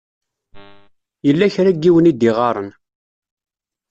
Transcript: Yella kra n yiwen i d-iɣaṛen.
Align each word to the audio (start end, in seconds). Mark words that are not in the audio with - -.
Yella 1.25 1.53
kra 1.53 1.71
n 1.75 1.79
yiwen 1.83 2.09
i 2.11 2.13
d-iɣaṛen. 2.13 2.69